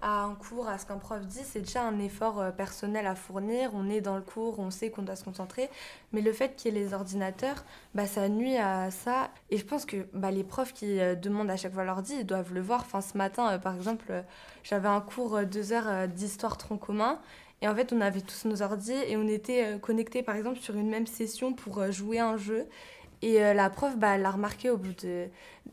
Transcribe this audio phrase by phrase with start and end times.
[0.00, 3.14] à un cours, à ce qu'un prof dit, c'est déjà un effort euh, personnel à
[3.16, 3.70] fournir.
[3.74, 5.68] On est dans le cours, on sait qu'on doit se concentrer.
[6.12, 9.30] Mais le fait qu'il y ait les ordinateurs, bah, ça nuit à ça.
[9.50, 12.26] Et je pense que bah, les profs qui euh, demandent à chaque fois l'ordi, ils
[12.26, 12.80] doivent le voir.
[12.82, 14.24] Enfin, ce matin, euh, par exemple,
[14.62, 17.18] j'avais un cours deux heures d'histoire tronc commun.
[17.60, 20.76] Et en fait, on avait tous nos ordis et on était connectés, par exemple, sur
[20.76, 22.68] une même session pour jouer un jeu.
[23.22, 24.94] Et la prof, bah, elle l'a remarqué au bout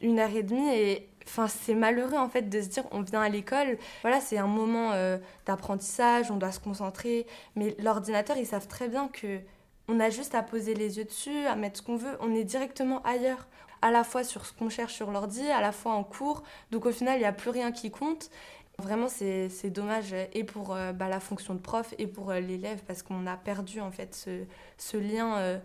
[0.01, 0.69] d'une heure et demie.
[0.73, 4.38] Et Enfin, c'est malheureux en fait de se dire on vient à l'école, voilà, c'est
[4.38, 9.39] un moment euh, d'apprentissage, on doit se concentrer, mais l'ordinateur, ils savent très bien que
[9.88, 12.43] on a juste à poser les yeux dessus, à mettre ce qu'on veut, on est
[12.43, 13.47] directement ailleurs,
[13.81, 16.85] à la fois sur ce qu'on cherche sur l'ordi, à la fois en cours, donc
[16.85, 18.29] au final, il n'y a plus rien qui compte.
[18.77, 22.81] Vraiment, c'est dommage et pour euh, bah, la fonction de prof et pour euh, l'élève
[22.85, 24.43] parce qu'on a perdu en fait ce,
[24.77, 25.59] ce lien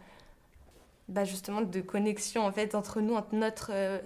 [1.10, 3.98] bah justement de connexion en fait entre nous, entre notre, euh,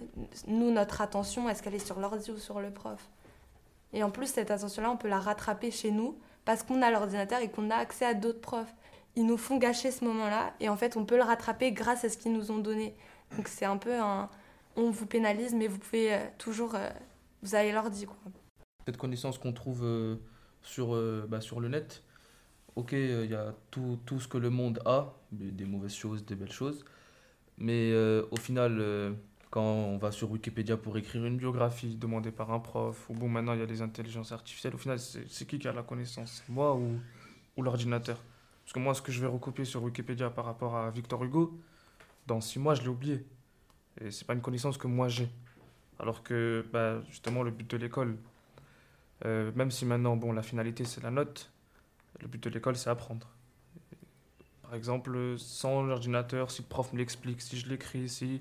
[0.47, 3.11] nous, notre attention, est-ce qu'elle est sur l'ordi ou sur le prof?
[3.93, 7.41] Et en plus, cette attention-là, on peut la rattraper chez nous parce qu'on a l'ordinateur
[7.41, 8.75] et qu'on a accès à d'autres profs.
[9.17, 12.09] Ils nous font gâcher ce moment-là et en fait, on peut le rattraper grâce à
[12.09, 12.97] ce qu'ils nous ont donné.
[13.37, 14.31] Donc c'est un peu un...
[14.77, 16.75] On vous pénalise, mais vous pouvez euh, toujours...
[16.75, 16.89] Euh,
[17.43, 18.07] vous avez l'ordi.
[18.87, 19.87] Cette connaissance qu'on trouve
[20.63, 20.97] sur,
[21.29, 22.03] bah, sur le net,
[22.75, 26.35] ok, il y a tout, tout, ce que le monde a, des mauvaises choses, des
[26.35, 26.87] belles choses,
[27.59, 29.13] mais euh, au final, euh,
[29.51, 33.29] quand on va sur Wikipédia pour écrire une biographie demandée par un prof, ou bon,
[33.29, 36.43] maintenant il y a les intelligences artificielles, au final, c'est qui qui a la connaissance?
[36.49, 36.99] Moi ou,
[37.57, 38.19] ou l'ordinateur?
[38.65, 41.59] Parce que moi, ce que je vais recopier sur Wikipédia par rapport à Victor Hugo,
[42.27, 43.25] dans six mois, je l'ai oublié.
[44.01, 45.29] Et c'est pas une connaissance que moi j'ai.
[45.99, 48.17] Alors que, bah, justement, le but de l'école,
[49.25, 51.53] euh, même si maintenant, bon, la finalité c'est la note,
[52.21, 53.29] le but de l'école c'est apprendre.
[54.65, 58.41] Par exemple, sans l'ordinateur, si le prof me l'explique, si je l'écris, si...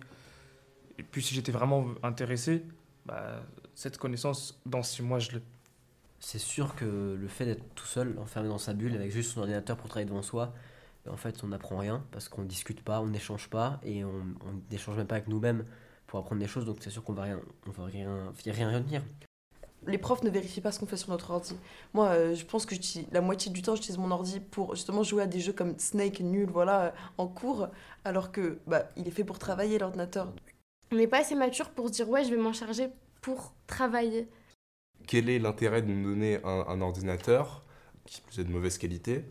[0.98, 2.64] Et puis si j'étais vraiment intéressé,
[3.06, 3.44] bah,
[3.76, 5.42] cette connaissance, dans six mois, je l'ai.
[6.20, 9.42] C'est sûr que le fait d'être tout seul, enfermé dans sa bulle, avec juste son
[9.42, 10.54] ordinateur pour travailler devant soi,
[11.10, 14.24] en fait, on n'apprend rien parce qu'on ne discute pas, on n'échange pas et on
[14.72, 15.66] n'échange même pas avec nous-mêmes
[16.08, 16.66] pour apprendre des choses.
[16.66, 19.02] Donc c'est sûr qu'on va rien, on va rien, rien retenir
[19.88, 21.56] les profs ne vérifient pas ce qu'on fait sur notre ordi.
[21.94, 22.76] Moi, euh, je pense que
[23.12, 26.20] la moitié du temps, j'utilise mon ordi pour justement jouer à des jeux comme Snake
[26.20, 27.68] nul, voilà, euh, en cours,
[28.06, 30.32] alors que bah, il est fait pour travailler l'ordinateur.
[30.92, 32.90] On n'est pas assez mature pour se dire ouais, je vais m'en charger
[33.22, 34.28] pour travailler.
[35.08, 37.64] Quel est l'intérêt de nous donner un, ordinateur
[38.06, 39.26] qui est de mauvaise qualité,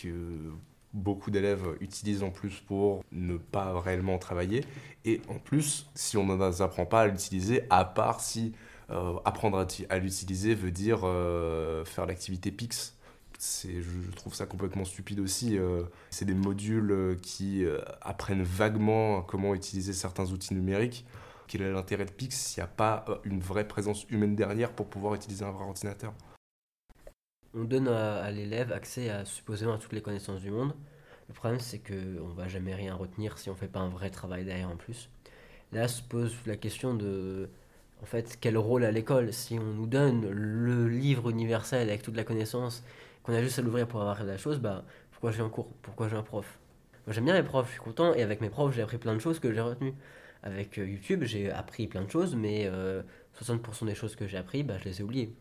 [0.00, 0.52] que
[0.92, 4.64] beaucoup d'élèves utilisent en plus pour ne pas réellement travailler,
[5.04, 8.54] et en plus, si on ne apprend pas à l'utiliser, à part si
[8.90, 12.94] euh, apprendre à, l'utiliser veut dire euh, faire l'activité PIX.
[13.38, 15.58] Je, je trouve ça complètement stupide aussi.
[15.58, 15.82] Euh.
[16.10, 17.64] c'est des modules qui
[18.00, 21.04] apprennent vaguement comment utiliser certains outils numériques.
[21.48, 24.86] Quel est l'intérêt de PIX s'il n'y a pas une vraie présence humaine derrière pour
[24.86, 26.12] pouvoir utiliser un vrai ordinateur?
[27.54, 30.74] On donne à, l'élève accès à supposément à toutes les connaissances du monde.
[31.28, 31.94] Le problème, c'est qu'on
[32.28, 34.76] ne va jamais rien retenir si on ne fait pas un vrai travail derrière en
[34.76, 35.08] plus.
[35.72, 37.48] Là se pose la question de
[38.02, 42.16] en fait, quel rôle à l'école Si on nous donne le livre universel avec toute
[42.16, 42.84] la connaissance,
[43.22, 45.68] qu'on a juste à l'ouvrir pour avoir la chose, bah, pourquoi j'ai un cours?
[45.82, 46.58] Pourquoi j'ai un prof?
[47.06, 49.14] Moi j'aime bien les profs, je suis content, et avec mes profs j'ai appris plein
[49.14, 49.94] de choses que j'ai retenues.
[50.42, 54.36] Avec euh, YouTube j'ai appris plein de choses, mais 60% euh, des choses que j'ai
[54.36, 55.34] appris, bah, je les ai oubliées.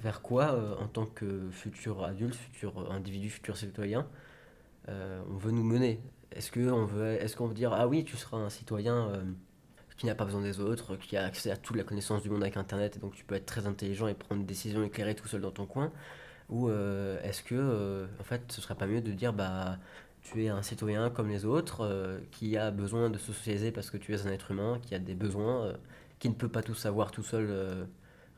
[0.00, 4.08] Vers quoi, euh, en tant que futur adulte, futur individu, futur citoyen,
[4.88, 6.00] on veut nous mener?
[6.32, 9.22] Est-ce veut, est qu'on veut dire, ah oui, tu seras un citoyen
[10.02, 12.42] qui n'a pas besoin des autres, qui a accès à toute la connaissance du monde
[12.42, 15.28] avec Internet, et donc tu peux être très intelligent et prendre des décisions éclairées tout
[15.28, 15.92] seul dans ton coin
[16.48, 19.78] Ou euh, est-ce que, euh, en fait, ce serait pas mieux de dire, bah,
[20.22, 23.90] tu es un citoyen comme les autres, euh, qui a besoin de se socialiser parce
[23.90, 25.72] que tu es un être humain, qui a des besoins,
[26.18, 27.86] qui ne peut pas tout savoir tout seul,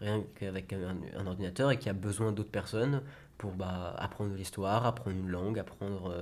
[0.02, 3.00] rien qu'avec un, ordinateur, et qui a besoin d'autres personnes
[3.38, 6.14] pour bah, apprendre l'histoire, apprendre une langue, apprendre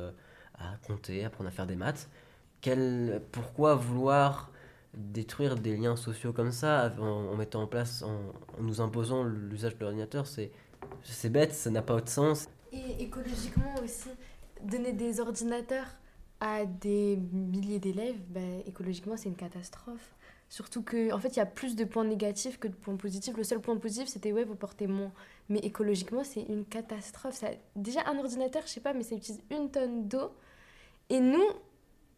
[0.54, 2.08] à compter, apprendre à faire des maths?
[3.32, 4.51] Pourquoi vouloir
[4.94, 9.80] détruire des liens sociaux comme ça en, mettant en place, en, nous imposant l'usage de
[9.80, 12.48] l'ordinateur, c'est bête, ça n'a pas autre sens.
[12.72, 14.08] Et écologiquement aussi,
[14.62, 15.86] donner des ordinateurs
[16.40, 20.14] à des milliers d'élèves, bah, écologiquement, c'est une catastrophe.
[20.48, 23.36] Surtout que, en fait, il y a plus de points négatifs que de points positifs.
[23.36, 25.12] Le seul point positif, c'était ouais, vous portez moins.
[25.48, 27.42] Mais écologiquement, c'est une catastrophe.
[27.74, 30.30] Déjà, un ordinateur, je sais pas, mais ça utilise une tonne d'eau.
[31.08, 31.44] Et nous,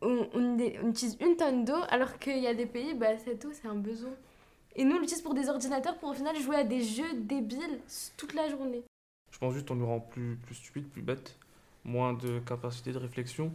[0.05, 3.45] on, on, on utilise une tonne d'eau, alors qu'il y a des pays, bah, cette
[3.45, 4.13] eau, c'est un besoin.
[4.77, 7.81] Et nous, on l'utilise pour des ordinateurs pour au final jouer à des jeux débiles
[8.17, 8.83] toute la journée.
[9.31, 11.37] Je pense juste qu'on nous rend plus, plus stupide, plus bête,
[11.85, 13.53] moins de capacité de réflexion.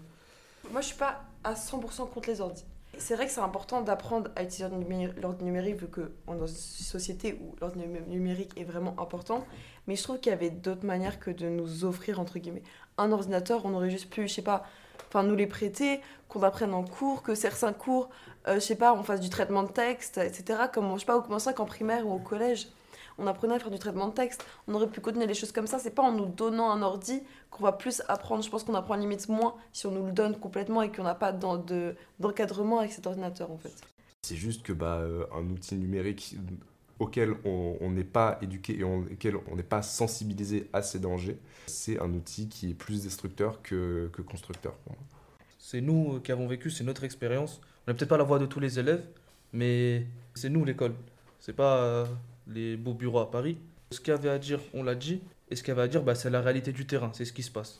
[0.71, 2.65] Moi, je suis pas à 100% contre les ordi.
[2.97, 4.67] C'est vrai que c'est important d'apprendre à utiliser
[5.21, 9.45] l'ordi numérique vu qu'on est dans une société où l'ordi numérique est vraiment important.
[9.87, 12.63] Mais je trouve qu'il y avait d'autres manières que de nous offrir, entre guillemets,
[12.97, 13.65] un ordinateur.
[13.65, 14.65] On aurait juste pu, je sais pas,
[15.09, 18.09] enfin nous les prêter, qu'on apprenne en cours, que certains cours,
[18.47, 20.61] euh, je sais pas, on fasse du traitement de texte, etc.
[20.73, 22.67] Comme, je sais pas, au commençant qu'en primaire ou au collège
[23.19, 24.45] on apprenait à faire du traitement de texte.
[24.67, 25.77] On aurait pu continuer les choses comme ça.
[25.77, 27.21] C'est pas en nous donnant un ordi
[27.51, 28.43] qu'on va plus apprendre.
[28.43, 31.15] Je pense qu'on apprend limite moins si on nous le donne complètement et qu'on n'a
[31.15, 33.75] pas d'encadrement avec cet ordinateur en fait.
[34.23, 36.35] C'est juste que bah, euh, un outil numérique
[36.99, 41.37] auquel on n'est pas éduqué et auquel on n'est pas sensibilisé à ces dangers,
[41.67, 44.75] c'est un outil qui est plus destructeur que, que constructeur.
[45.57, 47.61] C'est nous euh, qui avons vécu, c'est notre expérience.
[47.85, 49.05] On n'est peut-être pas la voix de tous les élèves,
[49.53, 50.93] mais c'est nous l'école.
[51.39, 52.05] C'est pas euh,
[52.47, 53.57] les beaux bureaux à Paris.
[53.91, 55.21] Ce qu'il y avait à dire, on l'a dit.
[55.49, 57.33] Et ce qu'il y avait à dire, bah, c'est la réalité du terrain, c'est ce
[57.33, 57.79] qui se passe.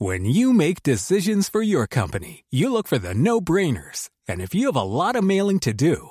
[0.00, 4.08] When you make decisions for your company, you look for the no-brainers.
[4.28, 6.10] And if you have a lot of mailing to do,